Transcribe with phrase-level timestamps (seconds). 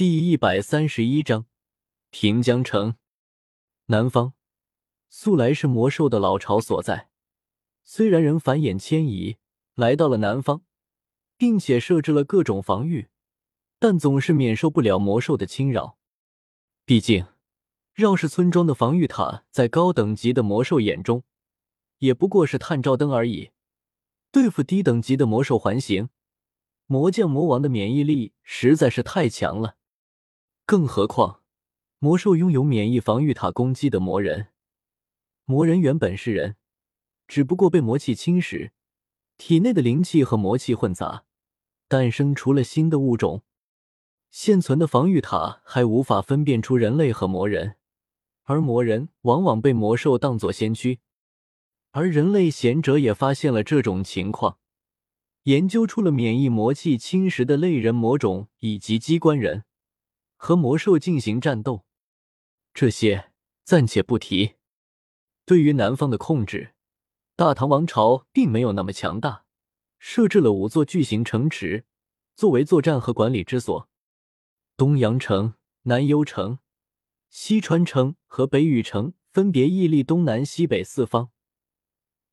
[0.00, 1.44] 第一百三十一章
[2.08, 2.96] 平江城。
[3.88, 4.32] 南方
[5.10, 7.10] 素来是魔兽的老巢所在，
[7.84, 9.36] 虽然人繁衍迁移
[9.74, 10.62] 来到了南方，
[11.36, 13.10] 并且设置了各种防御，
[13.78, 15.98] 但总是免受不了魔兽的侵扰。
[16.86, 17.26] 毕竟，
[17.92, 21.24] 绕氏村庄的防御塔在高等级的魔兽眼中，
[21.98, 23.50] 也不过是探照灯而已。
[24.32, 26.08] 对付低等级的魔兽环形，
[26.86, 29.76] 魔将、魔王的免疫力实在是太强了。
[30.70, 31.40] 更何况，
[31.98, 34.50] 魔兽拥有免疫防御塔攻击的魔人，
[35.44, 36.54] 魔人原本是人，
[37.26, 38.70] 只不过被魔气侵蚀，
[39.36, 41.24] 体内的灵气和魔气混杂，
[41.88, 43.42] 诞生出了新的物种。
[44.30, 47.74] 现存的防御塔还无法分辨出人类和魔人，
[48.44, 51.00] 而魔人往往被魔兽当作先驱。
[51.90, 54.58] 而人类贤者也发现了这种情况，
[55.42, 59.64] 研究出了免疫魔气侵蚀的类人魔种以及机关人。
[60.42, 61.84] 和魔兽进行战斗，
[62.72, 63.30] 这些
[63.62, 64.54] 暂且不提。
[65.44, 66.72] 对于南方的控制，
[67.36, 69.44] 大唐王朝并没有那么强大，
[69.98, 71.84] 设置了五座巨型城池
[72.34, 73.86] 作为作战和管理之所：
[74.78, 76.58] 东阳城、南幽城、
[77.28, 81.30] 西川城和北羽城，分别屹立东南西北四方。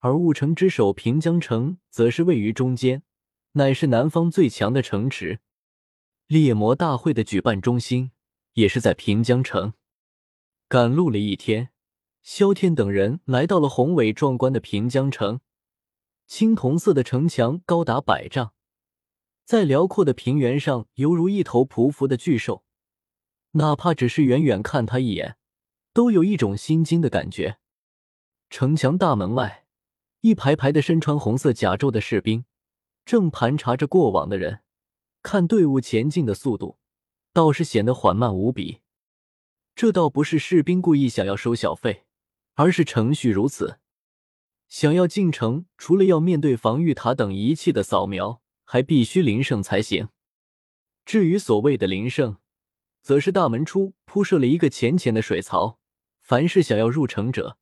[0.00, 3.02] 而雾城之首平江城则是位于中间，
[3.52, 5.40] 乃是南方最强的城池。
[6.26, 8.10] 猎魔大会的举办中心
[8.54, 9.74] 也是在平江城。
[10.68, 11.68] 赶路了一天，
[12.22, 15.40] 萧天等人来到了宏伟壮观的平江城。
[16.26, 18.54] 青铜色的城墙高达百丈，
[19.44, 22.64] 在辽阔的平原上，犹如一头匍匐的巨兽。
[23.52, 25.36] 哪怕只是远远看他一眼，
[25.92, 27.58] 都有一种心惊的感觉。
[28.48, 29.66] 城墙大门外，
[30.22, 32.46] 一排排的身穿红色甲胄的士兵
[33.04, 34.63] 正盘查着过往的人。
[35.24, 36.78] 看队伍前进的速度，
[37.32, 38.82] 倒是显得缓慢无比。
[39.74, 42.04] 这倒不是士兵故意想要收小费，
[42.56, 43.80] 而是程序如此。
[44.68, 50.10] 想要进城，除了要面对防御塔等仪器的扫描，还必须临胜才行。
[51.06, 52.36] 至于所谓的临胜，
[53.00, 55.78] 则是大门处铺设了一个浅浅的水槽，
[56.20, 57.56] 凡是想要入城者，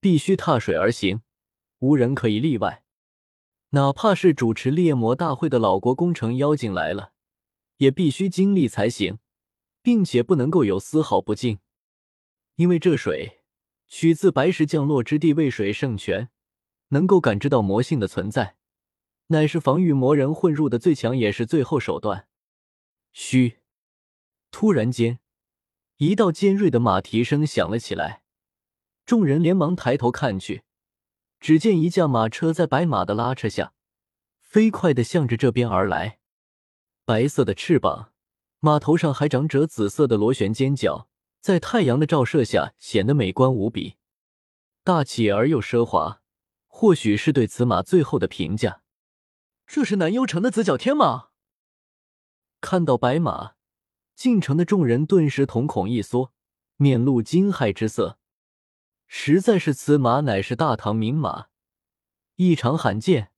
[0.00, 1.20] 必须踏水而行，
[1.80, 2.83] 无人可以例外。
[3.74, 7.12] 哪怕是主持猎魔大会的老国工程妖精来了，
[7.78, 9.18] 也必须经历才行，
[9.82, 11.58] 并且不能够有丝毫不敬。
[12.54, 13.42] 因为这水
[13.88, 16.28] 取自白石降落之地渭水圣泉，
[16.90, 18.54] 能够感知到魔性的存在，
[19.26, 22.28] 乃是防御魔人混入的最强也是最后手段。
[23.12, 23.58] 嘘！
[24.52, 25.18] 突然间，
[25.96, 28.22] 一道尖锐的马蹄声响了起来，
[29.04, 30.62] 众人连忙抬头看去。
[31.44, 33.74] 只见一架马车在白马的拉扯下，
[34.40, 36.18] 飞快的向着这边而来。
[37.04, 38.14] 白色的翅膀，
[38.60, 41.06] 马头上还长着紫色的螺旋尖角，
[41.42, 43.96] 在太阳的照射下显得美观无比，
[44.82, 46.22] 大气而又奢华。
[46.66, 48.80] 或许是对此马最后的评价。
[49.66, 51.28] 这是南幽城的紫角天马。
[52.62, 53.56] 看到白马，
[54.14, 56.32] 进城的众人顿时瞳孔一缩，
[56.76, 58.18] 面露惊骇之色。
[59.16, 61.46] 实在是，此马乃是大唐名马，
[62.34, 63.30] 异常罕见，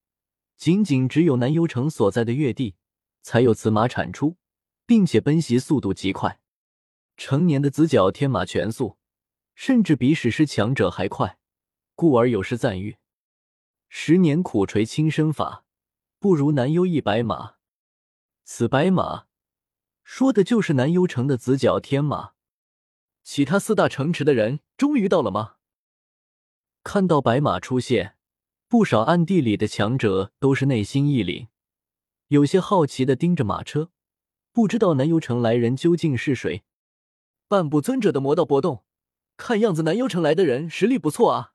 [0.56, 2.76] 仅仅只有南幽城所在的越地
[3.20, 4.38] 才有此马产出，
[4.86, 6.40] 并且奔袭速度极快。
[7.18, 8.96] 成年的紫角天马全速，
[9.54, 11.38] 甚至比史诗强者还快，
[11.94, 12.96] 故而有诗赞誉
[13.90, 15.66] ：“十年苦锤轻身法，
[16.18, 17.56] 不如南幽一白马。”
[18.44, 19.26] 此白马，
[20.02, 22.32] 说的就是南幽城的紫角天马。
[23.22, 25.55] 其他四大城池的人终于到了吗？
[26.88, 28.14] 看到白马出现，
[28.68, 31.48] 不少暗地里的强者都是内心一凛，
[32.28, 33.90] 有些好奇的盯着马车，
[34.52, 36.62] 不知道南幽城来人究竟是谁。
[37.48, 38.84] 半步尊者的魔道波动，
[39.36, 41.54] 看样子南幽城来的人实力不错啊。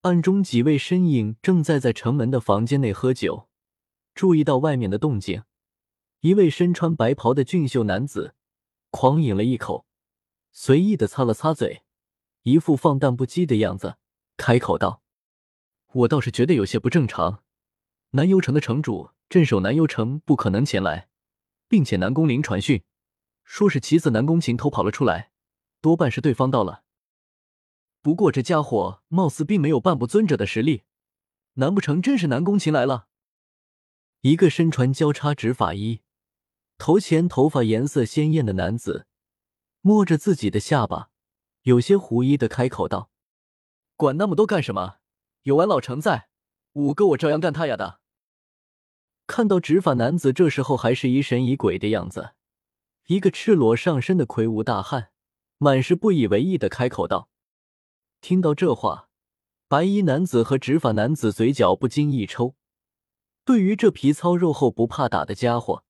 [0.00, 3.48] 暗中几位身影正在在城门的房间内喝酒，
[4.12, 5.44] 注意到外面的动静，
[6.22, 8.34] 一位身穿白袍的俊秀男子
[8.90, 9.86] 狂饮了一口，
[10.50, 11.84] 随意的擦了擦嘴。
[12.42, 13.98] 一副放荡不羁的样子，
[14.40, 15.02] 开口道
[15.92, 17.42] ：“我倒是觉得有些不正常。
[18.12, 21.10] 南幽城的城主镇守南幽城，不可能前来，
[21.68, 22.82] 并且南宫绫传讯，
[23.44, 25.30] 说是棋子南宫晴偷跑了出来，
[25.82, 26.84] 多半是对方到了。
[28.00, 30.84] 不过这家伙貌似并没有半步尊者的实力，
[31.54, 33.08] 难不成真是南宫晴来了？”
[34.22, 36.00] 一个身穿交叉执法衣、
[36.78, 39.06] 头前头发颜色鲜艳的男子，
[39.82, 41.10] 摸着自己的下巴。
[41.64, 43.10] 有些狐疑的开口道
[44.00, 44.96] ：“管那么多干什么？
[45.42, 46.30] 有俺老程在，
[46.72, 48.00] 五个我照样干他丫的！”
[49.28, 52.32] 看到执法男子这时候还是疑神疑鬼的样子，
[53.08, 55.10] 一个赤裸上身的魁梧大汉，
[55.58, 57.28] 满是不以为意的开口道
[58.22, 59.10] ：“听到这话，
[59.68, 62.56] 白衣男子和执法男子嘴角不禁一抽。
[63.44, 65.84] 对于这皮糙肉厚、不怕打的家伙，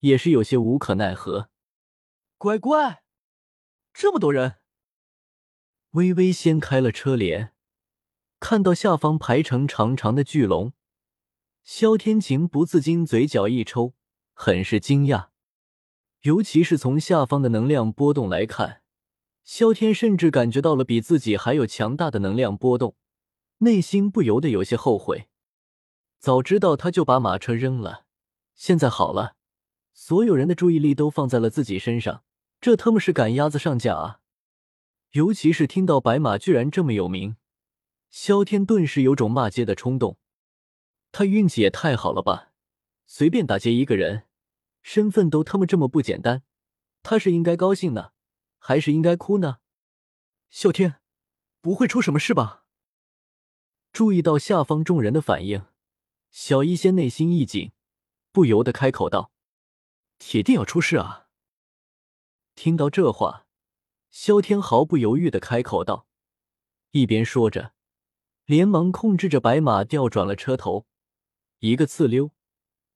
[0.00, 1.48] 也是有些无可奈何。
[2.36, 3.02] 乖乖，
[3.94, 4.56] 这么多人！”
[5.96, 7.52] 微微掀开了车帘，
[8.38, 10.74] 看到下方排成长长的巨龙，
[11.64, 13.94] 萧天晴不自禁嘴角一抽，
[14.34, 15.28] 很是惊讶。
[16.20, 18.82] 尤其是从下方的能量波动来看，
[19.42, 22.94] 萧天甚至感觉到了比自己还有强大的能量波动，
[23.58, 25.28] 内心不由得有些后悔。
[26.18, 28.04] 早知道他就把马车扔了。
[28.54, 29.36] 现在好了，
[29.94, 32.22] 所有人的注意力都放在了自己身上，
[32.60, 34.20] 这他妈是赶鸭子上架啊！
[35.16, 37.36] 尤其是听到白马居然这么有名，
[38.10, 40.18] 萧天顿时有种骂街的冲动。
[41.10, 42.52] 他运气也太好了吧，
[43.06, 44.24] 随便打劫一个人。
[44.82, 46.42] 身份都他妈这么不简单，
[47.02, 48.12] 他是应该高兴呢，
[48.58, 49.60] 还是应该哭呢？
[50.52, 51.00] 啸天，
[51.62, 52.66] 不会出什么事吧？
[53.94, 55.64] 注意到下方众人的反应，
[56.30, 57.72] 小医仙内心一紧，
[58.32, 59.32] 不由得开口道
[60.20, 61.28] ：“铁定要出事啊！”
[62.54, 63.45] 听到这话，
[64.10, 66.06] 萧天毫不犹豫的开口道，
[66.90, 67.74] 一边说着，
[68.44, 70.86] 连忙控制着白马调转了车头，
[71.58, 72.32] 一个刺溜。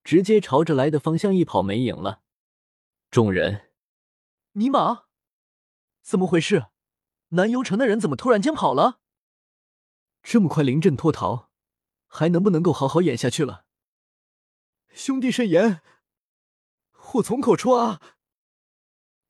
[0.02, 2.22] 直接朝着来的方向一跑，没影了。
[3.10, 3.70] 众人，
[4.52, 5.04] 尼玛，
[6.00, 6.68] 怎么回事？
[7.28, 9.00] 南幽城的人怎么突然间跑了？
[10.22, 11.50] 这么快临阵脱逃，
[12.06, 13.66] 还能不能够好好演下去了？
[14.94, 15.82] 兄弟慎言，
[16.92, 18.00] 祸从口出啊！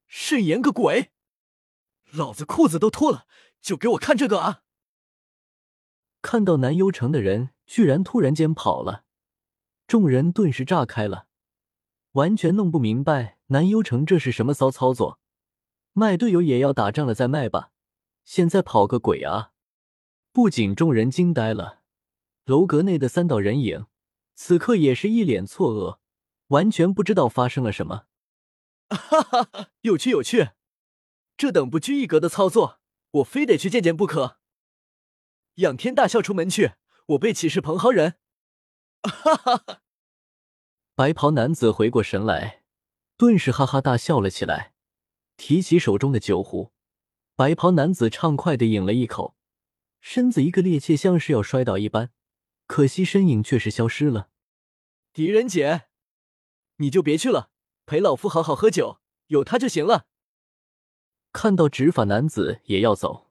[0.07, 1.11] 慎言个鬼！
[2.13, 3.27] 老子裤子都脱了，
[3.61, 4.63] 就给我看这个啊！
[6.23, 9.05] 看到南幽城的人居然突然间跑了。
[9.87, 11.27] 众人顿时炸开了，
[12.13, 15.19] 完全弄不明白南幽城这是什么骚操作。
[15.93, 17.73] 卖队友也要打仗了再卖吧，
[18.25, 19.53] 现在跑个鬼啊！
[20.33, 21.81] 不仅众人惊呆了，
[22.45, 23.87] 楼阁内的三道人影
[24.35, 25.99] 此刻也是一脸错愕，
[26.49, 28.05] 完全不知道发生了什么。
[28.91, 30.51] 哈哈哈，有趣有趣，
[31.41, 32.81] 这等不拘一格的操作，
[33.13, 34.37] 我非得去见见不可。
[35.55, 36.73] 仰天大笑出门去，
[37.07, 38.17] 我辈岂是蓬蒿人？
[39.09, 39.81] 哈哈哈！
[40.95, 42.63] 白袍男子回过神来，
[43.17, 44.75] 顿时哈哈大笑了起来，
[45.39, 46.75] 提起手中的酒壶。
[47.37, 49.35] 白袍男子畅快的饮了一口，
[50.03, 52.11] 身子一个趔趄，像是要摔倒一般，
[52.67, 54.29] 可惜身影却是消失了。
[55.15, 55.87] 狄仁杰，
[56.77, 57.49] 你就别去了，
[57.87, 60.09] 陪老夫好好喝酒，有他就行了。
[61.33, 63.29] 看到执法男子也要走，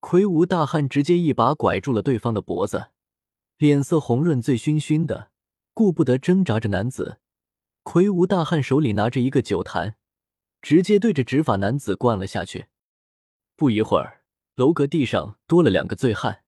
[0.00, 2.90] 魁梧大汉直接一把拐住了对方的脖子。
[3.58, 5.30] 脸色红润，醉醺醺的，
[5.74, 7.18] 顾不得挣扎着男子。
[7.82, 9.96] 魁梧大汉手里拿着一个酒坛，
[10.60, 12.66] 直接对着执法男子灌了下去。
[13.56, 14.22] 不一会儿，
[14.54, 16.44] 楼阁地上多了两个醉汉。